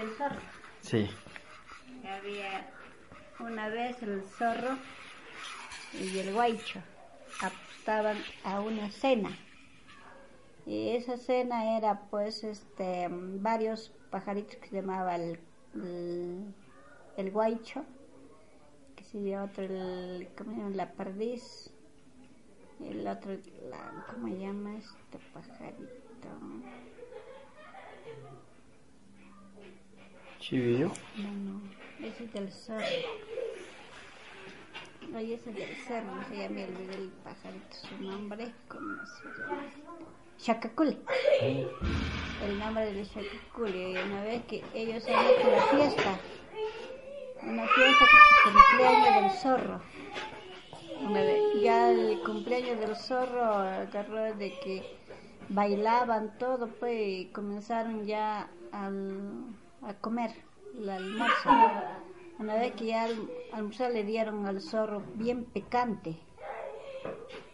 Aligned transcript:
el 0.00 0.10
zorro. 0.16 0.40
Sí. 0.80 1.08
Había 2.04 2.70
una 3.40 3.68
vez 3.68 4.02
el 4.02 4.22
zorro 4.22 4.78
y 5.94 6.18
el 6.18 6.32
guaycho 6.32 6.80
estaban 7.88 8.18
a 8.44 8.60
una 8.60 8.90
cena. 8.90 9.30
Y 10.66 10.90
esa 10.90 11.16
cena 11.16 11.78
era 11.78 12.02
pues 12.10 12.44
este 12.44 13.08
varios 13.10 13.90
pajaritos 14.10 14.56
que 14.56 14.68
se 14.68 14.76
llamaba 14.76 15.16
el, 15.16 15.38
el, 17.16 17.30
guaycho, 17.30 17.84
que 18.94 19.04
se 19.04 19.18
dio 19.20 19.42
otro 19.42 19.64
el, 19.64 20.28
¿cómo 20.36 20.50
se 20.50 20.58
llama? 20.58 20.76
la 20.76 20.92
perdiz, 20.92 21.70
el 22.84 23.08
otro, 23.08 23.32
la, 23.70 24.04
¿cómo 24.10 24.28
se 24.28 24.38
llama 24.38 24.76
este 24.76 25.18
pajarito? 25.32 26.28
¿Chivillo? 30.48 30.90
No, 31.16 31.30
no, 31.30 31.60
ese 32.06 32.24
es 32.24 32.32
del 32.32 32.50
cerro. 32.50 32.86
Oye, 35.14 35.34
ese 35.34 35.50
es 35.50 35.56
del 35.56 35.76
cerro, 35.86 36.06
no 36.06 36.26
me 36.30 36.64
olvidé 36.64 36.94
el 36.94 37.10
pajarito, 37.22 37.76
su 37.76 38.02
nombre, 38.02 38.54
¿cómo 38.66 38.94
se 39.04 39.42
llama? 39.42 39.62
Chacaculi. 40.38 40.96
El 41.42 42.58
nombre 42.58 42.94
de 42.94 43.06
Chacaculi. 43.06 43.94
Una 43.98 44.22
vez 44.22 44.42
que 44.46 44.64
ellos 44.72 45.06
han 45.06 45.26
hecho 45.26 45.50
la 45.50 45.62
fiesta, 45.64 46.18
una 47.42 47.68
fiesta 47.68 48.06
cumpleaños 48.44 49.22
del 49.22 49.30
zorro. 49.42 49.82
ya 51.62 51.90
el 51.90 52.20
cumpleaños 52.20 52.80
del 52.80 52.96
zorro 52.96 53.44
agarró 53.44 54.34
de 54.34 54.58
que 54.60 54.96
bailaban 55.50 56.38
todo, 56.38 56.68
pues, 56.68 56.98
y 56.98 57.26
comenzaron 57.34 58.06
ya 58.06 58.48
a 59.82 59.94
comer 59.94 60.30
el 60.76 60.88
almuerzo. 60.88 61.50
Una 62.38 62.54
vez 62.54 62.72
que 62.74 62.86
ya 62.86 63.04
al 63.04 63.92
le 63.92 64.04
dieron 64.04 64.46
al 64.46 64.60
zorro 64.60 65.02
bien 65.14 65.44
picante, 65.44 66.16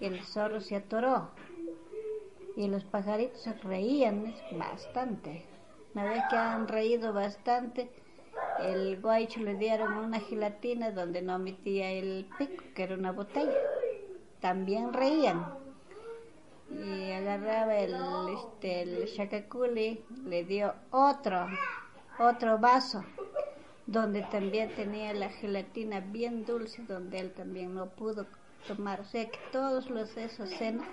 el 0.00 0.22
zorro 0.22 0.60
se 0.60 0.76
atoró 0.76 1.30
y 2.56 2.68
los 2.68 2.84
pajaritos 2.84 3.62
reían 3.62 4.34
bastante. 4.52 5.46
Una 5.94 6.04
vez 6.04 6.22
que 6.28 6.36
han 6.36 6.68
reído 6.68 7.12
bastante, 7.12 7.90
el 8.60 9.00
guaycho 9.00 9.40
le 9.40 9.54
dieron 9.54 9.96
una 9.96 10.20
gelatina 10.20 10.90
donde 10.90 11.22
no 11.22 11.38
metía 11.38 11.90
el 11.90 12.28
pico, 12.38 12.64
que 12.74 12.82
era 12.82 12.94
una 12.94 13.12
botella. 13.12 13.56
También 14.40 14.92
reían. 14.92 15.46
Y 16.70 17.12
agarraba 17.12 17.76
el, 17.76 17.94
este, 18.34 18.82
el 18.82 19.14
chacaculi, 19.14 20.04
le 20.24 20.44
dio 20.44 20.74
otro, 20.90 21.46
otro 22.18 22.58
vaso, 22.58 23.04
donde 23.86 24.22
también 24.22 24.74
tenía 24.74 25.12
la 25.14 25.28
gelatina 25.28 26.00
bien 26.00 26.44
dulce, 26.44 26.82
donde 26.84 27.20
él 27.20 27.32
también 27.32 27.74
no 27.74 27.86
pudo 27.86 28.26
tomar. 28.66 29.00
O 29.00 29.04
sea 29.04 29.28
que 29.28 29.38
todos 29.52 29.90
los 29.90 30.16
esos 30.16 30.48
cenas 30.50 30.88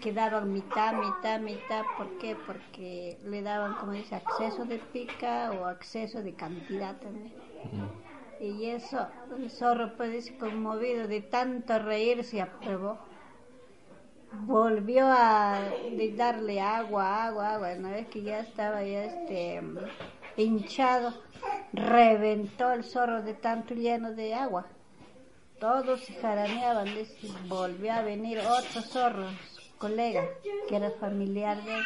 quedaban 0.00 0.52
mitad, 0.52 0.94
mitad, 0.94 1.40
mitad. 1.40 1.84
¿Por 1.96 2.18
qué? 2.18 2.36
Porque 2.46 3.18
le 3.24 3.42
daban, 3.42 3.74
como 3.74 3.92
dice, 3.92 4.14
acceso 4.14 4.64
de 4.64 4.78
pica 4.78 5.52
o 5.52 5.66
acceso 5.66 6.22
de 6.22 6.34
cantidad 6.34 6.96
también. 6.96 7.32
Y 8.40 8.66
eso, 8.66 9.08
el 9.36 9.50
zorro 9.50 9.96
pues 9.96 10.30
conmovido 10.38 11.08
de 11.08 11.20
tanto 11.22 11.78
reír 11.78 12.22
se 12.22 12.40
aprobó. 12.40 12.98
Volvió 14.32 15.06
a 15.06 15.58
darle 16.16 16.60
agua, 16.60 17.26
agua, 17.26 17.54
agua. 17.54 17.72
Una 17.78 17.90
vez 17.90 18.08
que 18.08 18.22
ya 18.22 18.40
estaba 18.40 18.82
ya 18.82 19.04
este 19.04 19.60
hinchado, 20.36 21.14
reventó 21.72 22.72
el 22.72 22.84
zorro 22.84 23.22
de 23.22 23.34
tanto 23.34 23.74
lleno 23.74 24.12
de 24.12 24.34
agua. 24.34 24.66
Todos 25.58 26.04
se 26.04 26.14
jaraneaban, 26.14 26.88
volvió 27.48 27.92
a 27.92 28.02
venir 28.02 28.38
otro 28.38 28.82
zorro, 28.82 29.26
colega, 29.78 30.24
que 30.68 30.76
era 30.76 30.90
familiar 30.92 31.64
de 31.64 31.74
él. 31.74 31.84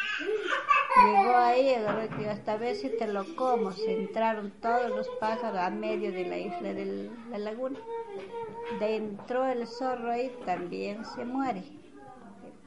Llegó 1.05 1.35
ahí, 1.35 1.75
y 2.19 2.23
esta 2.25 2.57
vez 2.57 2.81
si 2.81 2.89
te 2.89 3.07
lo 3.07 3.35
como. 3.35 3.71
Se 3.71 3.93
entraron 3.93 4.51
todos 4.61 4.91
los 4.91 5.09
pájaros 5.19 5.59
a 5.59 5.69
medio 5.71 6.11
de 6.11 6.25
la 6.25 6.37
isla 6.37 6.73
de 6.73 7.09
la 7.31 7.37
laguna. 7.39 7.79
Dentro 8.79 9.45
el 9.45 9.65
zorro 9.65 10.11
ahí 10.11 10.31
también 10.45 11.03
se 11.05 11.25
muere. 11.25 11.63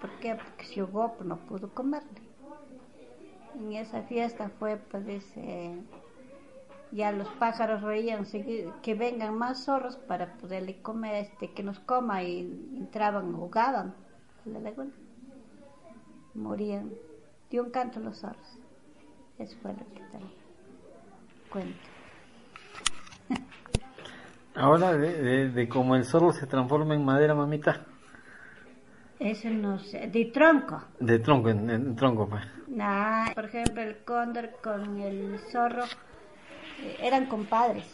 ¿Por 0.01 0.11
qué? 0.21 0.34
Porque 0.34 0.65
se 0.65 0.81
ahogó, 0.81 1.15
pues 1.15 1.27
no 1.29 1.37
pudo 1.39 1.69
comerle. 1.73 2.21
En 3.55 3.73
esa 3.73 4.03
fiesta 4.03 4.51
fue, 4.59 4.77
pues, 4.77 5.07
dice, 5.07 5.79
ya 6.93 7.12
los 7.12 7.29
pájaros 7.34 7.83
reían 7.83 8.27
que 8.83 8.95
vengan 8.95 9.37
más 9.37 9.65
zorros 9.65 9.97
para 9.97 10.35
poderle 10.35 10.83
comer, 10.83 11.25
este, 11.25 11.53
que 11.53 11.62
nos 11.62 11.79
coma 11.81 12.23
y 12.23 12.41
entraban, 12.77 13.35
ahogaban 13.35 13.95
la 14.45 14.61
laguna 14.61 14.93
morían 16.37 16.93
de 17.51 17.61
un 17.61 17.71
canto 17.71 18.01
los 18.01 18.21
zorros. 18.21 18.59
Eso 19.39 19.56
fue 19.62 19.73
lo 19.73 19.79
que 19.79 20.01
te 20.01 20.19
cuento. 21.51 21.79
Ahora, 24.55 24.97
de, 24.97 25.51
de, 25.51 25.69
cómo 25.69 25.97
el 25.97 26.05
zorro 26.05 26.33
se 26.33 26.47
transforma 26.47 26.95
en 26.95 27.05
madera, 27.05 27.35
mamita. 27.35 27.85
Eso 29.26 29.50
no 29.50 29.81
sé, 29.81 30.06
de 30.06 30.26
tronco. 30.26 30.81
De 31.00 31.19
tronco, 31.19 31.48
en, 31.48 31.97
tronco, 31.97 32.28
pues. 32.28 32.44
Nah, 32.69 33.34
por 33.34 33.47
ejemplo, 33.47 33.82
el 33.82 33.97
cóndor 34.04 34.50
con 34.62 35.00
el 35.00 35.41
zorro 35.50 35.82
eh, 35.82 36.97
eran 37.00 37.26
compadres. 37.26 37.87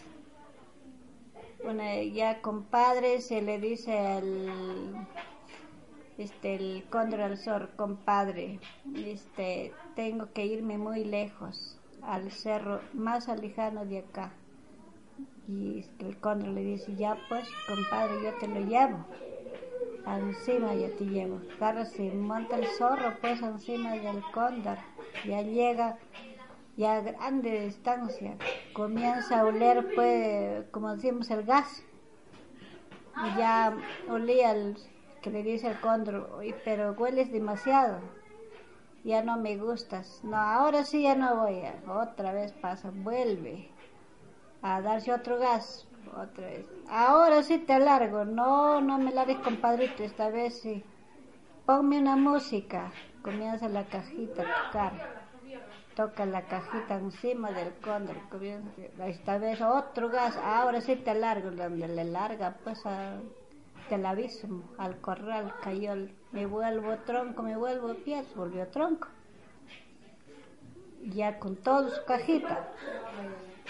Bueno, 1.65 1.83
ya 2.13 2.43
compadres 2.43 3.29
se 3.29 3.41
le 3.41 3.59
dice 3.59 3.97
al 3.99 5.07
este, 6.19 6.57
el 6.57 6.85
cóndor 6.91 7.23
al 7.23 7.39
zorro, 7.39 7.69
compadre, 7.77 8.61
este, 8.95 9.73
tengo 9.97 10.35
que 10.35 10.45
irme 10.45 10.77
muy 10.77 11.03
lejos, 11.03 11.79
al 12.03 12.31
cerro 12.31 12.83
más 12.93 13.31
alejado 13.31 13.87
de 13.87 14.01
acá. 14.01 14.33
Y 15.49 15.79
este, 15.79 16.09
el 16.09 16.19
cóndor 16.19 16.49
le 16.49 16.63
dice, 16.63 16.95
ya 16.95 17.17
pues, 17.31 17.49
compadre, 17.67 18.23
yo 18.23 18.35
te 18.39 18.49
lo 18.49 18.61
llevo. 18.61 19.07
Encima 20.07 20.75
ya 20.75 20.89
te 20.97 21.05
llevo. 21.05 21.41
Claro, 21.59 21.85
se 21.85 22.11
monta 22.13 22.57
el 22.57 22.67
zorro 22.67 23.17
pues 23.21 23.41
encima 23.43 23.93
del 23.93 24.23
cóndor. 24.33 24.79
Ya 25.27 25.43
llega 25.43 25.99
ya 26.77 26.97
a 26.97 27.01
grande 27.01 27.67
distancia. 27.67 28.37
Comienza 28.73 29.41
a 29.41 29.45
oler 29.45 29.95
pues, 29.95 30.65
como 30.71 30.95
decimos, 30.95 31.31
el 31.31 31.45
gas. 31.45 31.85
Y 33.25 33.39
ya 33.39 33.77
olía 34.09 34.53
el 34.53 34.77
que 35.23 35.31
le 35.31 35.43
dice 35.43 35.69
al 35.69 35.81
cóndor, 35.81 36.43
pero 36.65 36.93
hueles 36.93 37.31
demasiado, 37.31 38.01
ya 39.05 39.23
no 39.23 39.39
me 39.39 39.57
gustas, 39.57 40.21
no, 40.25 40.37
ahora 40.37 40.85
sí 40.85 41.03
ya 41.03 41.15
no 41.15 41.37
voy, 41.37 41.63
otra 41.87 42.33
vez 42.33 42.53
pasa, 42.53 42.91
vuelve 42.93 43.71
a 44.63 44.81
darse 44.81 45.13
otro 45.13 45.39
gas, 45.39 45.87
otra 46.11 46.47
vez, 46.47 46.67
ahora 46.89 47.43
sí 47.43 47.59
te 47.59 47.79
largo, 47.79 48.25
no, 48.25 48.81
no 48.81 48.99
me 48.99 49.13
largues 49.13 49.39
compadrito, 49.39 50.03
esta 50.03 50.29
vez 50.29 50.61
sí, 50.61 50.85
ponme 51.67 51.99
una 51.99 52.17
música, 52.17 52.93
comienza 53.23 53.69
la 53.69 53.85
cajita 53.85 54.43
a 54.43 54.67
tocar. 54.67 55.23
Toca 55.95 56.25
la 56.25 56.41
cajita 56.47 56.95
encima 56.95 57.51
del 57.51 57.71
cóndor, 57.75 58.17
esta 59.07 59.37
vez 59.37 59.61
otro 59.61 60.09
gas, 60.09 60.39
ahora 60.43 60.81
sí 60.81 60.97
te 60.97 61.15
largo, 61.15 61.51
donde 61.51 61.87
le 61.87 62.05
larga 62.05 62.57
pues 62.65 62.85
a 62.87 63.21
el 63.95 64.07
abismo, 64.07 64.63
al 64.79 65.01
corral 65.01 65.55
cayó, 65.63 65.95
me 66.33 66.47
vuelvo 66.47 66.97
tronco, 67.05 67.43
me 67.43 67.57
vuelvo 67.57 67.95
pies, 67.95 68.27
volvió 68.35 68.67
tronco. 68.69 69.09
Ya 71.05 71.39
con 71.39 71.57
todo 71.57 71.91
su 71.91 72.05
cajita. 72.05 72.69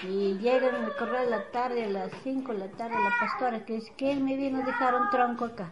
Y 0.03 0.39
llegan 0.39 0.75
al 0.75 0.97
corral 0.97 1.31
la 1.31 1.45
tarde, 1.53 1.85
a 1.85 1.89
las 1.89 2.11
5 2.25 2.53
de 2.53 2.59
la 2.59 2.69
tarde, 2.71 2.97
la 2.97 3.15
pastora 3.21 3.65
que 3.65 3.75
dice, 3.75 3.93
¿quién 3.97 4.25
me 4.25 4.37
vino 4.37 4.59
a 4.59 4.63
dejar 4.63 4.95
un 4.95 5.11
tronco 5.11 5.45
acá? 5.45 5.71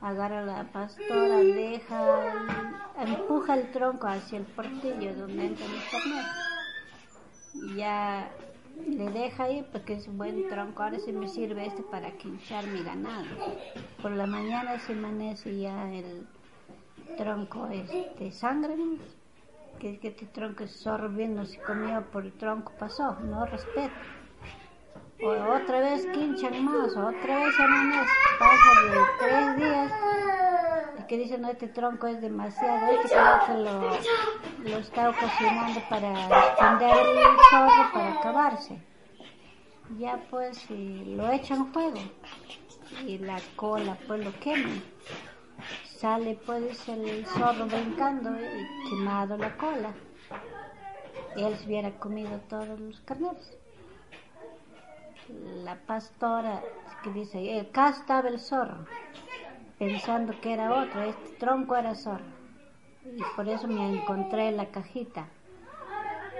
Agarra 0.00 0.44
la 0.44 0.64
pastora, 0.64 1.38
deja, 1.38 2.32
empuja 3.00 3.54
el 3.54 3.72
tronco 3.72 4.06
hacia 4.06 4.38
el 4.38 4.44
portillo 4.44 5.14
donde 5.16 5.46
entran 5.46 5.68
los 5.72 5.90
torneos. 5.90 6.26
Ya 7.76 8.30
le 8.86 9.10
deja 9.10 9.44
ahí 9.44 9.66
porque 9.72 9.94
es 9.94 10.06
un 10.06 10.18
buen 10.18 10.48
tronco. 10.48 10.82
Ahora 10.82 10.98
se 10.98 11.12
me 11.12 11.28
sirve 11.28 11.66
este 11.66 11.82
para 11.82 12.12
quinchar 12.12 12.66
mi 12.66 12.82
ganado. 12.82 13.24
Por 14.02 14.12
la 14.12 14.26
mañana 14.26 14.78
se 14.78 14.92
amanece 14.92 15.58
ya 15.58 15.90
el 15.92 16.26
tronco 17.16 17.66
este 17.68 18.30
sangre, 18.32 18.76
que 19.84 19.90
es 19.90 20.00
que 20.00 20.08
este 20.08 20.24
tronco 20.24 20.64
es 20.64 20.70
sorbiendo, 20.80 21.44
se 21.44 21.60
comió 21.60 22.02
por 22.10 22.24
el 22.24 22.32
tronco, 22.32 22.72
pasó, 22.78 23.20
no 23.20 23.44
respeto. 23.44 23.92
O 25.22 25.28
otra 25.28 25.80
vez 25.80 26.06
quinchan 26.06 26.64
más, 26.64 26.96
otra 26.96 27.38
vez 27.38 27.60
amanece, 27.60 28.10
pasa 28.38 28.70
de 28.80 29.00
tres 29.18 29.56
días 29.58 29.92
que 31.06 31.18
dicen 31.18 31.42
no 31.42 31.50
este 31.50 31.68
tronco 31.68 32.06
es 32.06 32.18
demasiado 32.22 32.92
este 32.92 33.10
que 33.10 34.70
lo, 34.70 34.78
está 34.78 35.10
ocasionando 35.10 35.82
para 35.90 36.28
extender 36.28 36.96
el 36.96 37.36
sol 37.50 37.68
acabarse. 38.18 38.82
Ya 39.98 40.16
pues 40.30 40.64
lo 40.70 41.30
echan 41.30 41.74
fuego 41.74 42.00
y 43.06 43.18
la 43.18 43.38
cola 43.54 43.98
pues 44.06 44.24
lo 44.24 44.32
queman. 44.40 44.82
Sale 46.04 46.38
pues 46.44 46.86
el 46.86 47.24
zorro 47.24 47.64
brincando 47.64 48.28
y 48.38 48.90
quemado 48.90 49.38
la 49.38 49.56
cola. 49.56 49.94
Él 51.34 51.56
se 51.56 51.66
hubiera 51.66 51.92
comido 51.92 52.40
todos 52.40 52.78
los 52.78 53.00
carneros. 53.00 53.56
La 55.64 55.76
pastora 55.86 56.60
que 57.02 57.10
dice, 57.10 57.58
acá 57.58 57.88
estaba 57.88 58.28
el 58.28 58.38
zorro, 58.38 58.84
pensando 59.78 60.38
que 60.42 60.52
era 60.52 60.78
otro, 60.78 61.04
este 61.04 61.36
tronco 61.36 61.74
era 61.74 61.94
zorro. 61.94 62.26
Y 63.06 63.22
por 63.34 63.48
eso 63.48 63.66
me 63.66 63.98
encontré 63.98 64.52
la 64.52 64.66
cajita. 64.66 65.28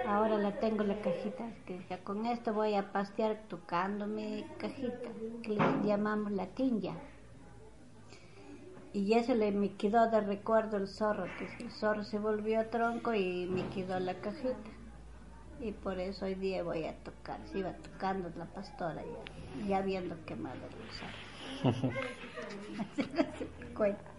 Ahora 0.07 0.37
la 0.37 0.59
tengo 0.59 0.83
la 0.83 1.01
cajita, 1.01 1.43
que 1.65 1.83
ya 1.89 2.03
con 2.03 2.27
esto 2.27 2.53
voy 2.53 2.75
a 2.75 2.91
pastear 2.91 3.41
tocando 3.49 4.05
mi 4.05 4.45
cajita, 4.59 5.09
que 5.41 5.53
le 5.53 5.87
llamamos 5.87 6.33
la 6.33 6.45
tinja. 6.45 6.93
Y 8.95 9.13
eso 9.13 9.35
le 9.35 9.51
me 9.51 9.73
quedó 9.73 10.09
de 10.09 10.21
recuerdo 10.21 10.77
el 10.77 10.87
zorro, 10.87 11.25
que 11.37 11.65
el 11.65 11.69
zorro 11.69 12.05
se 12.05 12.17
volvió 12.17 12.65
tronco 12.67 13.13
y 13.13 13.45
me 13.45 13.67
quedó 13.67 13.99
la 13.99 14.13
cajita. 14.13 14.55
Y 15.59 15.73
por 15.73 15.99
eso 15.99 16.23
hoy 16.23 16.35
día 16.35 16.63
voy 16.63 16.85
a 16.85 16.95
tocar, 17.03 17.41
se 17.51 17.59
iba 17.59 17.73
tocando 17.73 18.31
la 18.37 18.45
pastora 18.45 19.01
ya, 19.03 19.67
ya 19.67 19.81
viendo 19.81 20.15
quemado 20.25 20.55
el 20.55 21.71
zorro. 21.73 21.89
Así 22.79 23.09
nos 23.13 23.69
cuenta. 23.75 24.11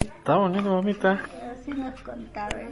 Está 0.00 0.36
bonito, 0.36 0.70
mamita. 0.70 1.20
Así 1.52 1.72
nos 1.72 2.00
contaba. 2.00 2.58